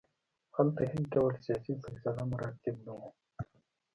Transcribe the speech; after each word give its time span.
هلته 0.55 0.81
هېڅ 0.91 1.05
ډول 1.13 1.33
سیاسي 1.45 1.73
سلسله 1.83 2.21
مراتب 2.31 2.75
نه 2.85 2.93
وو. 2.97 3.09